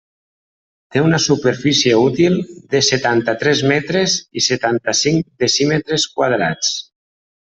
[0.93, 2.37] Té una superfície útil
[2.75, 6.75] de setanta-tres metres i setanta-cinc decímetres quadrats.